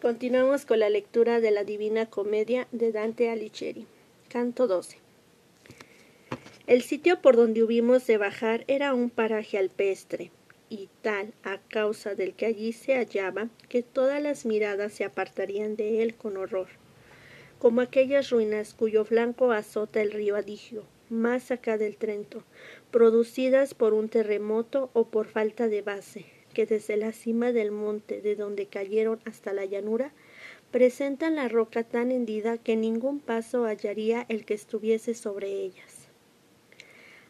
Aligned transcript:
Continuamos 0.00 0.64
con 0.64 0.78
la 0.78 0.88
lectura 0.88 1.40
de 1.40 1.50
la 1.50 1.62
Divina 1.62 2.06
Comedia 2.06 2.66
de 2.72 2.90
Dante 2.90 3.28
Alighieri. 3.28 3.86
Canto 4.30 4.66
12. 4.66 4.96
El 6.66 6.80
sitio 6.80 7.20
por 7.20 7.36
donde 7.36 7.62
hubimos 7.62 8.06
de 8.06 8.16
bajar 8.16 8.64
era 8.66 8.94
un 8.94 9.10
paraje 9.10 9.58
alpestre, 9.58 10.30
y 10.70 10.88
tal 11.02 11.34
a 11.42 11.58
causa 11.68 12.14
del 12.14 12.32
que 12.32 12.46
allí 12.46 12.72
se 12.72 12.94
hallaba, 12.94 13.50
que 13.68 13.82
todas 13.82 14.22
las 14.22 14.46
miradas 14.46 14.94
se 14.94 15.04
apartarían 15.04 15.76
de 15.76 16.02
él 16.02 16.14
con 16.14 16.38
horror, 16.38 16.68
como 17.58 17.82
aquellas 17.82 18.30
ruinas 18.30 18.72
cuyo 18.72 19.04
flanco 19.04 19.52
azota 19.52 20.00
el 20.00 20.12
río 20.12 20.34
Adigio, 20.34 20.84
más 21.10 21.50
acá 21.50 21.76
del 21.76 21.98
Trento, 21.98 22.42
producidas 22.90 23.74
por 23.74 23.92
un 23.92 24.08
terremoto 24.08 24.88
o 24.94 25.08
por 25.08 25.26
falta 25.26 25.68
de 25.68 25.82
base, 25.82 26.39
que 26.52 26.66
desde 26.66 26.96
la 26.96 27.12
cima 27.12 27.52
del 27.52 27.70
monte 27.70 28.20
de 28.20 28.36
donde 28.36 28.66
cayeron 28.66 29.20
hasta 29.24 29.52
la 29.52 29.64
llanura, 29.64 30.12
presentan 30.70 31.34
la 31.34 31.48
roca 31.48 31.82
tan 31.84 32.12
hendida 32.12 32.58
que 32.58 32.76
ningún 32.76 33.20
paso 33.20 33.64
hallaría 33.64 34.26
el 34.28 34.44
que 34.44 34.54
estuviese 34.54 35.14
sobre 35.14 35.50
ellas. 35.50 36.08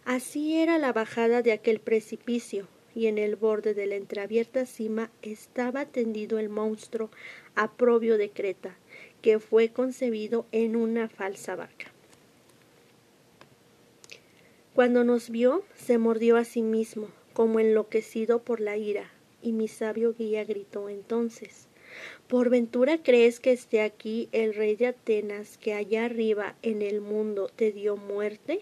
Así 0.05 0.56
era 0.56 0.79
la 0.79 0.93
bajada 0.93 1.43
de 1.43 1.52
aquel 1.52 1.80
precipicio, 1.80 2.66
y 2.95 3.06
en 3.06 3.19
el 3.19 3.37
borde 3.37 3.74
de 3.74 3.87
la 3.87 3.96
entreabierta 3.96 4.66
cima 4.66 5.10
estaba 5.23 5.87
tendido 5.87 6.38
el 6.38 6.48
monstruo 6.48 7.10
aprobio 7.55 8.18
de 8.18 8.30
Creta, 8.30 8.77
que 9.23 9.38
fue 9.38 9.68
concebido 9.68 10.46
en 10.52 10.77
una 10.77 11.09
falsa 11.09 11.55
vaca. 11.55 11.93
Cuando 14.74 15.05
nos 15.05 15.30
vio, 15.30 15.62
se 15.74 15.98
mordió 15.98 16.37
a 16.37 16.45
sí 16.45 16.62
mismo, 16.62 17.09
como 17.33 17.61
enloquecido 17.61 18.43
por 18.43 18.61
la 18.61 18.77
ira, 18.77 19.11
y 19.43 19.52
mi 19.52 19.69
sabio 19.69 20.15
guía 20.15 20.45
gritó 20.45 20.88
entonces 20.88 21.69
¿Por 22.29 22.51
ventura 22.51 23.02
crees 23.02 23.41
que 23.41 23.52
esté 23.52 23.80
aquí 23.80 24.29
el 24.33 24.55
rey 24.55 24.77
de 24.77 24.88
Atenas 24.88 25.59
que 25.59 25.74
allá 25.74 26.04
arriba 26.04 26.54
en 26.63 26.82
el 26.82 27.01
mundo 27.01 27.51
te 27.54 27.73
dio 27.73 27.96
muerte? 27.96 28.60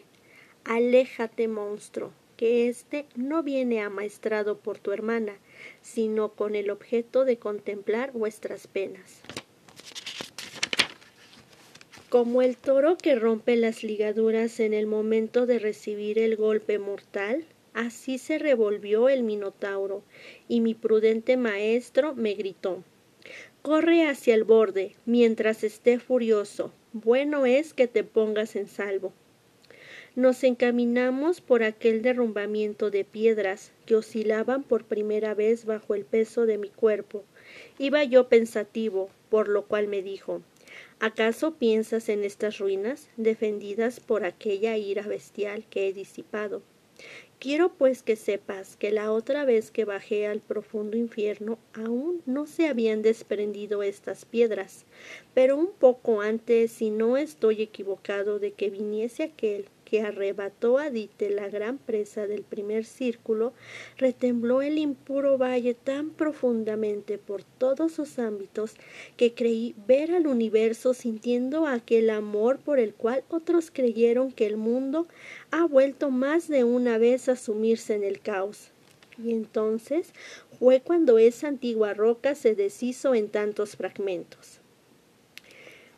Aléjate, 0.65 1.48
monstruo, 1.48 2.12
que 2.37 2.69
éste 2.69 3.07
no 3.15 3.42
viene 3.42 3.81
amaestrado 3.81 4.59
por 4.59 4.79
tu 4.79 4.92
hermana, 4.92 5.37
sino 5.83 6.33
con 6.33 6.55
el 6.55 6.70
objeto 6.70 7.25
de 7.25 7.39
contemplar 7.39 8.12
vuestras 8.12 8.67
penas. 8.67 9.20
Como 12.09 12.41
el 12.41 12.57
toro 12.57 12.97
que 12.97 13.14
rompe 13.17 13.57
las 13.57 13.83
ligaduras 13.83 14.61
en 14.61 14.73
el 14.73 14.87
momento 14.87 15.45
de 15.45 15.59
recibir 15.59 16.19
el 16.19 16.37
golpe 16.37 16.79
mortal, 16.79 17.45
Así 17.79 18.19
se 18.19 18.41
revolvió 18.41 19.09
el 19.09 19.23
Minotauro, 19.23 20.03
y 20.48 20.61
mi 20.61 20.75
prudente 20.75 21.37
maestro 21.37 22.12
me 22.12 22.35
gritó 22.35 22.83
Corre 23.62 24.09
hacia 24.09 24.35
el 24.35 24.43
borde, 24.43 24.97
mientras 25.07 25.62
esté 25.62 26.01
furioso. 26.01 26.73
Bueno 26.93 27.47
es 27.47 27.75
que 27.75 27.87
te 27.87 28.03
pongas 28.03 28.57
en 28.57 28.67
salvo. 28.67 29.12
Nos 30.17 30.43
encaminamos 30.43 31.41
por 31.41 31.62
aquel 31.62 32.03
derrumbamiento 32.03 32.91
de 32.91 33.05
piedras 33.05 33.70
que 33.87 33.95
oscilaban 33.95 34.65
por 34.65 34.83
primera 34.83 35.35
vez 35.35 35.65
bajo 35.65 35.95
el 35.95 36.05
peso 36.05 36.47
de 36.47 36.59
mi 36.59 36.70
cuerpo. 36.70 37.23
Iba 37.79 38.03
yo 38.03 38.29
pensativo, 38.29 39.09
por 39.31 39.47
lo 39.47 39.67
cual 39.67 39.87
me 39.87 40.03
dijo 40.03 40.42
¿Acaso 40.98 41.55
piensas 41.55 42.09
en 42.09 42.25
estas 42.25 42.59
ruinas, 42.59 43.09
defendidas 43.17 44.01
por 44.01 44.25
aquella 44.25 44.77
ira 44.77 45.07
bestial 45.07 45.65
que 45.70 45.87
he 45.87 45.92
disipado? 45.92 46.61
Quiero 47.41 47.73
pues 47.73 48.03
que 48.03 48.17
sepas 48.17 48.77
que 48.77 48.91
la 48.91 49.13
otra 49.13 49.45
vez 49.45 49.71
que 49.71 49.85
bajé 49.85 50.27
al 50.27 50.41
profundo 50.41 50.97
infierno 50.97 51.59
aún 51.73 52.21
no 52.27 52.47
se 52.47 52.67
habían 52.67 53.01
desprendido 53.01 53.85
estas 53.85 54.25
piedras, 54.25 54.85
pero 55.35 55.57
un 55.57 55.71
poco 55.71 56.21
antes, 56.21 56.73
si 56.73 56.91
no 56.91 57.17
estoy 57.17 57.63
equivocado, 57.63 58.41
de 58.41 58.53
que 58.53 58.71
viniese 58.71 59.23
aquel 59.23 59.67
que 59.89 60.03
arrebató 60.03 60.77
a 60.77 60.90
Dite 60.90 61.30
la 61.30 61.48
gran 61.48 61.79
presa 61.79 62.27
del 62.27 62.42
primer 62.42 62.85
círculo, 62.85 63.55
retembló 63.96 64.61
el 64.61 64.77
impuro 64.77 65.39
valle 65.39 65.73
tan 65.73 66.11
profundamente 66.11 67.17
por 67.17 67.42
todos 67.42 67.92
sus 67.92 68.18
ámbitos 68.18 68.74
que 69.17 69.33
creí 69.33 69.74
ver 69.86 70.13
al 70.13 70.27
universo 70.27 70.92
sintiendo 70.92 71.67
aquel 71.67 72.11
amor 72.11 72.58
por 72.58 72.79
el 72.79 72.92
cual 72.92 73.24
otros 73.30 73.70
creyeron 73.70 74.30
que 74.30 74.45
el 74.45 74.58
mundo 74.58 75.07
ha 75.51 75.64
vuelto 75.64 76.11
más 76.11 76.48
de 76.48 76.64
una 76.64 76.98
vez 76.98 77.30
a 77.30 77.36
sumirse 77.36 77.95
en 77.95 78.05
el 78.05 78.20
caos. 78.20 78.70
Y 79.17 79.30
entonces 79.30 80.13
fue 80.58 80.83
cuando 80.83 81.17
esa 81.17 81.48
antigua 81.48 81.95
roca 81.95 82.34
se 82.34 82.55
deshizo 82.55 83.14
en 83.14 83.30
tantos 83.30 83.74
fragmentos. 83.74 84.61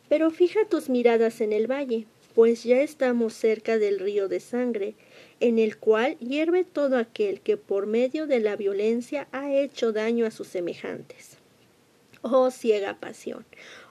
Pero 0.07 0.31
fija 0.31 0.65
tus 0.69 0.89
miradas 0.89 1.41
en 1.41 1.51
el 1.51 1.69
valle, 1.69 2.05
pues 2.33 2.63
ya 2.63 2.81
estamos 2.81 3.33
cerca 3.33 3.77
del 3.77 3.99
río 3.99 4.27
de 4.27 4.39
sangre, 4.39 4.95
en 5.39 5.59
el 5.59 5.77
cual 5.77 6.17
hierve 6.19 6.63
todo 6.63 6.97
aquel 6.97 7.41
que 7.41 7.57
por 7.57 7.87
medio 7.87 8.27
de 8.27 8.39
la 8.39 8.55
violencia 8.55 9.27
ha 9.31 9.53
hecho 9.53 9.91
daño 9.91 10.25
a 10.25 10.31
sus 10.31 10.47
semejantes. 10.47 11.37
Oh 12.21 12.51
ciega 12.51 12.99
pasión, 12.99 13.45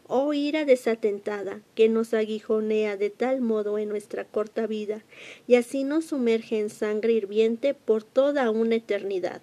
oh 0.06 0.32
ira 0.32 0.64
desatentada, 0.64 1.60
que 1.74 1.88
nos 1.88 2.14
aguijonea 2.14 2.96
de 2.96 3.10
tal 3.10 3.40
modo 3.40 3.78
en 3.78 3.88
nuestra 3.88 4.24
corta 4.24 4.66
vida, 4.66 5.04
y 5.46 5.56
así 5.56 5.84
nos 5.84 6.06
sumerge 6.06 6.60
en 6.60 6.70
sangre 6.70 7.12
hirviente 7.12 7.74
por 7.74 8.04
toda 8.04 8.50
una 8.50 8.76
eternidad. 8.76 9.42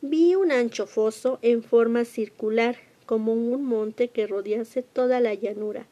Vi 0.00 0.34
un 0.34 0.52
ancho 0.52 0.86
foso 0.86 1.38
en 1.42 1.62
forma 1.62 2.04
circular, 2.04 2.76
como 3.06 3.32
un 3.32 3.64
monte 3.64 4.08
que 4.08 4.26
rodease 4.26 4.82
toda 4.82 5.20
la 5.20 5.34
llanura, 5.34 5.86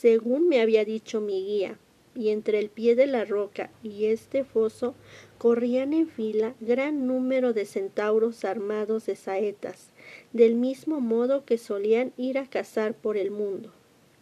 según 0.00 0.46
me 0.48 0.60
había 0.60 0.84
dicho 0.84 1.22
mi 1.22 1.42
guía, 1.42 1.78
y 2.14 2.28
entre 2.28 2.58
el 2.58 2.68
pie 2.68 2.94
de 2.94 3.06
la 3.06 3.24
roca 3.24 3.70
y 3.82 4.06
este 4.06 4.44
foso 4.44 4.94
corrían 5.38 5.94
en 5.94 6.06
fila 6.06 6.54
gran 6.60 7.06
número 7.06 7.54
de 7.54 7.64
centauros 7.64 8.44
armados 8.44 9.06
de 9.06 9.16
saetas, 9.16 9.88
del 10.34 10.54
mismo 10.54 11.00
modo 11.00 11.46
que 11.46 11.56
solían 11.56 12.12
ir 12.18 12.36
a 12.36 12.46
cazar 12.46 12.94
por 12.94 13.16
el 13.16 13.30
mundo. 13.30 13.72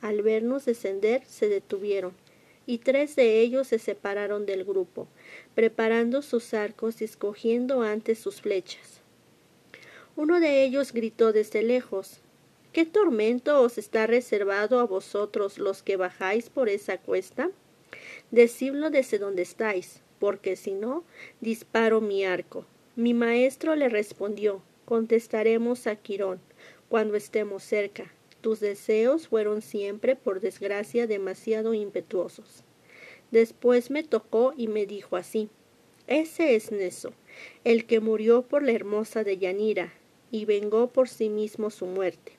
Al 0.01 0.23
vernos 0.23 0.65
descender 0.65 1.25
se 1.27 1.49
detuvieron, 1.49 2.13
y 2.67 2.79
tres 2.79 3.17
de 3.17 3.41
ellos 3.41 3.67
se 3.67 3.81
separaron 3.81 4.47
del 4.47 4.65
grupo, 4.65 5.09
preparando 5.57 6.23
sus 6.23 6.55
arcos 6.55 7.01
y 7.01 7.05
escogiendo 7.05 7.83
antes 7.83 8.21
sus 8.21 8.41
flechas. 8.41 9.01
Uno 10.15 10.39
de 10.39 10.63
ellos 10.65 10.93
gritó 10.93 11.33
desde 11.33 11.63
lejos 11.63 12.21
¿Qué 12.75 12.85
tormento 12.85 13.63
os 13.63 13.79
está 13.79 14.09
reservado 14.09 14.81
a 14.81 14.85
vosotros 14.85 15.59
los 15.59 15.85
que 15.85 15.97
bajáis 15.97 16.51
por 16.51 16.69
esa 16.69 16.99
cuesta? 16.99 17.53
Decidlo 18.33 18.91
desde 18.91 19.21
donde 19.21 19.43
estáis, 19.43 20.03
porque 20.19 20.57
si 20.57 20.73
no, 20.73 21.05
disparo 21.41 22.01
mi 22.01 22.25
arco. 22.25 22.67
Mi 22.97 23.15
maestro 23.15 23.77
le 23.77 23.89
respondió 23.89 24.61
Contestaremos 24.87 25.87
a 25.87 25.95
Quirón 25.95 26.41
cuando 26.89 27.15
estemos 27.15 27.63
cerca. 27.63 28.13
Tus 28.41 28.59
deseos 28.59 29.29
fueron 29.29 29.63
siempre, 29.63 30.17
por 30.17 30.41
desgracia, 30.41 31.07
demasiado 31.07 31.75
impetuosos. 31.75 32.65
Después 33.31 33.93
me 33.93 34.03
tocó 34.03 34.53
y 34.57 34.67
me 34.67 34.85
dijo 34.85 35.15
así 35.15 35.49
Ese 36.09 36.57
es 36.57 36.73
Neso, 36.73 37.13
el 37.63 37.87
que 37.87 38.01
murió 38.01 38.43
por 38.43 38.65
la 38.65 38.73
hermosa 38.73 39.23
de 39.23 39.39
Yanira, 39.39 39.95
y 40.33 40.45
vengó 40.45 40.89
por 40.89 41.09
sí 41.09 41.29
mismo 41.29 41.71
su 41.71 41.87
muerte. 41.87 42.33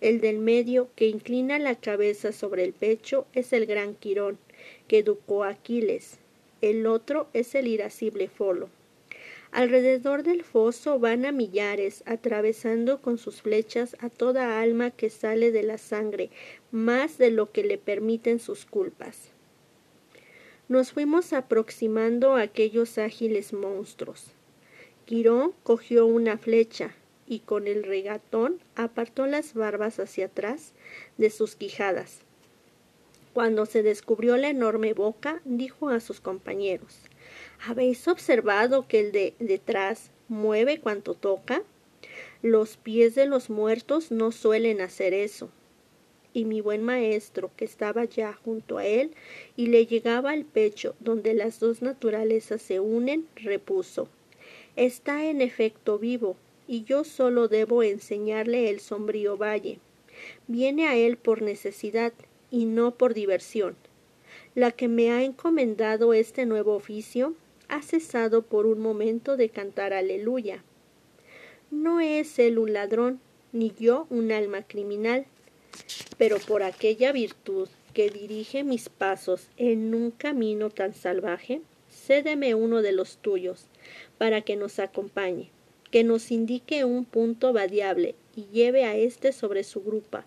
El 0.00 0.20
del 0.20 0.38
medio, 0.38 0.88
que 0.94 1.08
inclina 1.08 1.58
la 1.58 1.74
cabeza 1.74 2.32
sobre 2.32 2.64
el 2.64 2.72
pecho, 2.72 3.26
es 3.32 3.52
el 3.52 3.66
gran 3.66 3.94
Quirón, 3.94 4.38
que 4.86 4.98
educó 4.98 5.44
a 5.44 5.50
Aquiles. 5.50 6.18
El 6.60 6.86
otro 6.86 7.28
es 7.32 7.54
el 7.54 7.66
irascible 7.66 8.28
Folo. 8.28 8.68
Alrededor 9.50 10.24
del 10.24 10.44
foso 10.44 10.98
van 10.98 11.24
a 11.24 11.32
millares, 11.32 12.02
atravesando 12.06 13.00
con 13.00 13.16
sus 13.16 13.40
flechas 13.40 13.96
a 14.00 14.10
toda 14.10 14.60
alma 14.60 14.90
que 14.90 15.08
sale 15.08 15.52
de 15.52 15.62
la 15.62 15.78
sangre, 15.78 16.30
más 16.70 17.16
de 17.16 17.30
lo 17.30 17.50
que 17.50 17.64
le 17.64 17.78
permiten 17.78 18.40
sus 18.40 18.66
culpas. 18.66 19.30
Nos 20.68 20.92
fuimos 20.92 21.32
aproximando 21.32 22.36
a 22.36 22.42
aquellos 22.42 22.98
ágiles 22.98 23.54
monstruos. 23.54 24.32
Quirón 25.06 25.54
cogió 25.62 26.04
una 26.04 26.36
flecha, 26.36 26.94
y 27.28 27.40
con 27.40 27.66
el 27.66 27.84
regatón 27.84 28.58
apartó 28.74 29.26
las 29.26 29.54
barbas 29.54 30.00
hacia 30.00 30.26
atrás 30.26 30.72
de 31.18 31.30
sus 31.30 31.54
quijadas. 31.56 32.22
Cuando 33.34 33.66
se 33.66 33.82
descubrió 33.82 34.36
la 34.36 34.48
enorme 34.48 34.94
boca, 34.94 35.40
dijo 35.44 35.90
a 35.90 36.00
sus 36.00 36.20
compañeros 36.20 37.02
¿Habéis 37.66 38.08
observado 38.08 38.88
que 38.88 39.00
el 39.00 39.12
de 39.12 39.34
detrás 39.38 40.10
mueve 40.28 40.80
cuanto 40.80 41.14
toca? 41.14 41.62
Los 42.42 42.76
pies 42.76 43.14
de 43.14 43.26
los 43.26 43.50
muertos 43.50 44.10
no 44.10 44.32
suelen 44.32 44.80
hacer 44.80 45.12
eso. 45.12 45.50
Y 46.32 46.44
mi 46.44 46.60
buen 46.60 46.82
maestro, 46.82 47.50
que 47.56 47.64
estaba 47.64 48.04
ya 48.04 48.32
junto 48.32 48.78
a 48.78 48.86
él 48.86 49.12
y 49.56 49.66
le 49.66 49.86
llegaba 49.86 50.30
al 50.30 50.44
pecho 50.44 50.94
donde 51.00 51.34
las 51.34 51.60
dos 51.60 51.82
naturalezas 51.82 52.62
se 52.62 52.80
unen, 52.80 53.26
repuso 53.36 54.08
Está 54.76 55.24
en 55.26 55.42
efecto 55.42 55.98
vivo, 55.98 56.36
y 56.68 56.84
yo 56.84 57.02
solo 57.02 57.48
debo 57.48 57.82
enseñarle 57.82 58.70
el 58.70 58.78
sombrío 58.78 59.36
valle. 59.36 59.80
Viene 60.46 60.86
a 60.86 60.94
él 60.94 61.16
por 61.16 61.42
necesidad 61.42 62.12
y 62.50 62.66
no 62.66 62.92
por 62.92 63.14
diversión. 63.14 63.74
La 64.54 64.70
que 64.70 64.86
me 64.86 65.10
ha 65.10 65.22
encomendado 65.24 66.12
este 66.12 66.46
nuevo 66.46 66.74
oficio 66.74 67.34
ha 67.68 67.82
cesado 67.82 68.42
por 68.42 68.66
un 68.66 68.80
momento 68.80 69.36
de 69.36 69.48
cantar 69.48 69.92
aleluya. 69.92 70.62
No 71.70 72.00
es 72.00 72.38
él 72.38 72.58
un 72.58 72.72
ladrón, 72.72 73.20
ni 73.52 73.72
yo 73.78 74.06
un 74.10 74.30
alma 74.30 74.62
criminal, 74.62 75.26
pero 76.16 76.38
por 76.38 76.62
aquella 76.62 77.12
virtud 77.12 77.68
que 77.94 78.10
dirige 78.10 78.64
mis 78.64 78.88
pasos 78.88 79.48
en 79.56 79.94
un 79.94 80.10
camino 80.10 80.70
tan 80.70 80.94
salvaje, 80.94 81.60
cédeme 81.90 82.54
uno 82.54 82.82
de 82.82 82.92
los 82.92 83.18
tuyos, 83.18 83.66
para 84.18 84.42
que 84.42 84.56
nos 84.56 84.78
acompañe, 84.78 85.50
que 85.90 86.04
nos 86.04 86.30
indique 86.30 86.84
un 86.84 87.04
punto 87.04 87.52
variable 87.52 88.14
y 88.36 88.46
lleve 88.52 88.84
a 88.84 88.96
éste 88.96 89.32
sobre 89.32 89.64
su 89.64 89.82
grupa, 89.82 90.24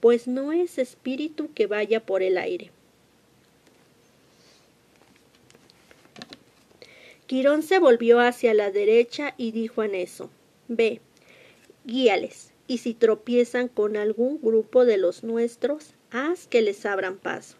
pues 0.00 0.26
no 0.26 0.52
es 0.52 0.78
espíritu 0.78 1.50
que 1.54 1.66
vaya 1.66 2.04
por 2.04 2.22
el 2.22 2.38
aire. 2.38 2.70
Quirón 7.26 7.62
se 7.62 7.78
volvió 7.78 8.20
hacia 8.20 8.52
la 8.52 8.70
derecha 8.70 9.34
y 9.38 9.52
dijo 9.52 9.80
a 9.80 9.88
Neso, 9.88 10.28
Ve, 10.68 11.00
guíales, 11.84 12.52
y 12.66 12.78
si 12.78 12.94
tropiezan 12.94 13.68
con 13.68 13.96
algún 13.96 14.40
grupo 14.40 14.84
de 14.84 14.96
los 14.96 15.24
nuestros, 15.24 15.94
haz 16.10 16.46
que 16.46 16.62
les 16.62 16.84
abran 16.84 17.16
paso. 17.16 17.56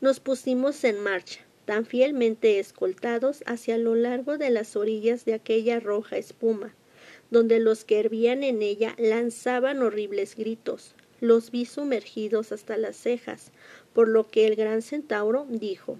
Nos 0.00 0.20
pusimos 0.20 0.84
en 0.84 1.00
marcha, 1.00 1.40
tan 1.64 1.86
fielmente 1.86 2.58
escoltados 2.58 3.42
hacia 3.46 3.78
lo 3.78 3.94
largo 3.94 4.38
de 4.38 4.50
las 4.50 4.76
orillas 4.76 5.24
de 5.24 5.34
aquella 5.34 5.80
roja 5.80 6.16
espuma, 6.16 6.74
donde 7.30 7.58
los 7.58 7.84
que 7.84 8.00
hervían 8.00 8.44
en 8.44 8.62
ella 8.62 8.94
lanzaban 8.98 9.82
horribles 9.82 10.36
gritos. 10.36 10.94
Los 11.20 11.50
vi 11.50 11.64
sumergidos 11.64 12.52
hasta 12.52 12.76
las 12.76 12.96
cejas, 12.96 13.50
por 13.92 14.08
lo 14.08 14.28
que 14.28 14.46
el 14.46 14.56
gran 14.56 14.82
centauro 14.82 15.46
dijo 15.48 15.98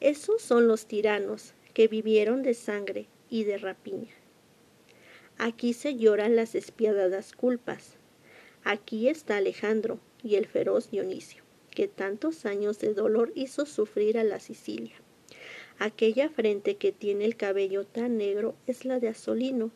Esos 0.00 0.42
son 0.42 0.68
los 0.68 0.86
tiranos, 0.86 1.54
que 1.74 1.88
vivieron 1.88 2.42
de 2.42 2.54
sangre 2.54 3.06
y 3.30 3.44
de 3.44 3.58
rapiña. 3.58 4.12
Aquí 5.38 5.72
se 5.72 5.96
lloran 5.96 6.36
las 6.36 6.52
despiadadas 6.52 7.32
culpas. 7.32 7.96
Aquí 8.64 9.08
está 9.08 9.38
Alejandro 9.38 9.98
y 10.22 10.36
el 10.36 10.46
feroz 10.46 10.90
Dionisio, 10.90 11.42
que 11.74 11.88
tantos 11.88 12.46
años 12.46 12.78
de 12.78 12.94
dolor 12.94 13.32
hizo 13.34 13.66
sufrir 13.66 14.18
a 14.18 14.24
la 14.24 14.40
Sicilia. 14.40 14.94
Aquella 15.78 16.28
frente 16.28 16.76
que 16.76 16.92
tiene 16.92 17.24
el 17.24 17.36
cabello 17.36 17.84
tan 17.84 18.16
negro 18.16 18.54
es 18.66 18.84
la 18.84 19.00
de 19.00 19.08
Asolino, 19.08 19.70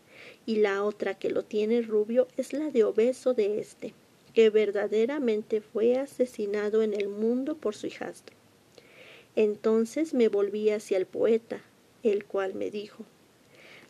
y 0.46 0.56
la 0.56 0.84
otra 0.84 1.14
que 1.14 1.31
lo 1.31 1.43
tiene 1.43 1.82
rubio 1.82 2.28
es 2.37 2.52
la 2.52 2.70
de 2.70 2.84
Obeso 2.84 3.34
de 3.34 3.58
este, 3.58 3.93
que 4.34 4.50
verdaderamente 4.50 5.60
fue 5.60 5.96
asesinado 5.96 6.82
en 6.82 6.94
el 6.94 7.08
mundo 7.08 7.56
por 7.56 7.75
su 7.75 7.87
hijastro. 7.87 8.37
Entonces 9.34 10.14
me 10.14 10.28
volví 10.28 10.70
hacia 10.70 10.96
el 10.96 11.06
poeta, 11.06 11.60
el 12.02 12.25
cual 12.25 12.54
me 12.54 12.70
dijo, 12.70 13.04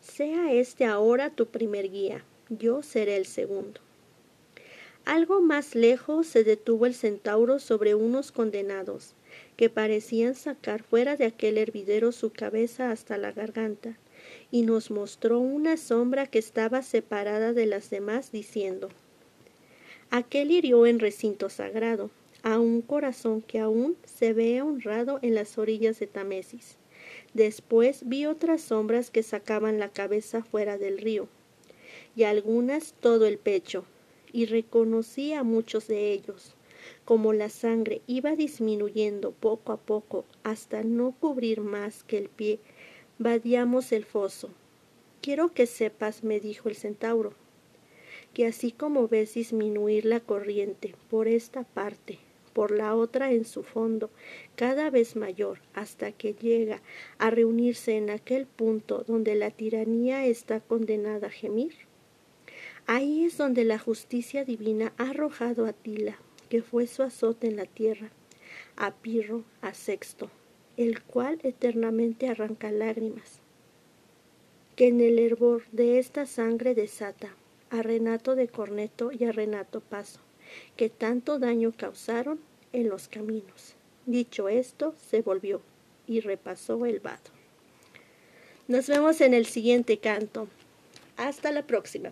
sea 0.00 0.52
este 0.52 0.84
ahora 0.84 1.30
tu 1.30 1.46
primer 1.46 1.90
guía, 1.90 2.24
yo 2.48 2.82
seré 2.82 3.16
el 3.16 3.26
segundo. 3.26 3.80
Algo 5.06 5.40
más 5.40 5.76
lejos 5.76 6.26
se 6.26 6.42
detuvo 6.42 6.84
el 6.84 6.92
centauro 6.92 7.60
sobre 7.60 7.94
unos 7.94 8.32
condenados, 8.32 9.14
que 9.56 9.70
parecían 9.70 10.34
sacar 10.34 10.82
fuera 10.82 11.16
de 11.16 11.26
aquel 11.26 11.58
hervidero 11.58 12.10
su 12.10 12.32
cabeza 12.32 12.90
hasta 12.90 13.16
la 13.16 13.30
garganta, 13.30 13.96
y 14.50 14.62
nos 14.62 14.90
mostró 14.90 15.38
una 15.38 15.76
sombra 15.76 16.26
que 16.26 16.40
estaba 16.40 16.82
separada 16.82 17.52
de 17.52 17.66
las 17.66 17.88
demás, 17.88 18.32
diciendo 18.32 18.88
Aquel 20.10 20.50
hirió 20.50 20.86
en 20.86 20.98
recinto 20.98 21.50
sagrado 21.50 22.10
a 22.42 22.58
un 22.58 22.82
corazón 22.82 23.42
que 23.42 23.60
aún 23.60 23.96
se 24.04 24.32
ve 24.32 24.60
honrado 24.60 25.20
en 25.22 25.36
las 25.36 25.56
orillas 25.56 26.00
de 26.00 26.08
Tamesis. 26.08 26.78
Después 27.32 28.00
vi 28.08 28.26
otras 28.26 28.60
sombras 28.60 29.10
que 29.10 29.22
sacaban 29.22 29.78
la 29.78 29.88
cabeza 29.88 30.42
fuera 30.42 30.78
del 30.78 30.98
río, 30.98 31.28
y 32.16 32.24
algunas 32.24 32.92
todo 33.00 33.26
el 33.26 33.38
pecho, 33.38 33.84
y 34.32 34.46
reconocí 34.46 35.32
a 35.32 35.42
muchos 35.42 35.88
de 35.88 36.12
ellos. 36.12 36.54
Como 37.04 37.32
la 37.32 37.48
sangre 37.48 38.02
iba 38.06 38.36
disminuyendo 38.36 39.32
poco 39.32 39.72
a 39.72 39.76
poco 39.76 40.24
hasta 40.42 40.82
no 40.82 41.14
cubrir 41.18 41.60
más 41.60 42.02
que 42.04 42.18
el 42.18 42.28
pie, 42.28 42.60
vadiamos 43.18 43.92
el 43.92 44.04
foso. 44.04 44.50
Quiero 45.20 45.52
que 45.52 45.66
sepas, 45.66 46.22
me 46.22 46.40
dijo 46.40 46.68
el 46.68 46.76
centauro, 46.76 47.32
que 48.34 48.46
así 48.46 48.70
como 48.70 49.08
ves 49.08 49.34
disminuir 49.34 50.04
la 50.04 50.20
corriente 50.20 50.94
por 51.10 51.26
esta 51.26 51.64
parte 51.64 52.18
por 52.56 52.70
la 52.70 52.94
otra 52.94 53.32
en 53.32 53.44
su 53.44 53.62
fondo, 53.62 54.08
cada 54.54 54.88
vez 54.88 55.14
mayor, 55.14 55.58
hasta 55.74 56.10
que 56.10 56.32
llega 56.32 56.80
a 57.18 57.28
reunirse 57.28 57.98
en 57.98 58.08
aquel 58.08 58.46
punto 58.46 59.04
donde 59.06 59.34
la 59.34 59.50
tiranía 59.50 60.24
está 60.24 60.60
condenada 60.60 61.26
a 61.26 61.30
gemir. 61.30 61.85
Ahí 62.88 63.24
es 63.24 63.36
donde 63.36 63.64
la 63.64 63.80
justicia 63.80 64.44
divina 64.44 64.92
ha 64.96 65.10
arrojado 65.10 65.66
a 65.66 65.72
Tila, 65.72 66.18
que 66.48 66.62
fue 66.62 66.86
su 66.86 67.02
azote 67.02 67.48
en 67.48 67.56
la 67.56 67.66
tierra, 67.66 68.10
a 68.76 68.92
Pirro, 68.92 69.42
a 69.60 69.74
Sexto, 69.74 70.30
el 70.76 71.02
cual 71.02 71.40
eternamente 71.42 72.28
arranca 72.28 72.70
lágrimas, 72.70 73.40
que 74.76 74.86
en 74.86 75.00
el 75.00 75.18
hervor 75.18 75.64
de 75.72 75.98
esta 75.98 76.26
sangre 76.26 76.76
desata 76.76 77.34
a 77.70 77.82
Renato 77.82 78.36
de 78.36 78.46
Corneto 78.46 79.10
y 79.10 79.24
a 79.24 79.32
Renato 79.32 79.80
Paso, 79.80 80.20
que 80.76 80.88
tanto 80.88 81.40
daño 81.40 81.72
causaron 81.76 82.38
en 82.72 82.88
los 82.88 83.08
caminos. 83.08 83.74
Dicho 84.04 84.48
esto, 84.48 84.94
se 85.10 85.22
volvió 85.22 85.60
y 86.06 86.20
repasó 86.20 86.86
el 86.86 87.00
vado. 87.00 87.30
Nos 88.68 88.86
vemos 88.86 89.20
en 89.20 89.34
el 89.34 89.46
siguiente 89.46 89.98
canto. 89.98 90.46
Hasta 91.16 91.50
la 91.50 91.66
próxima. 91.66 92.10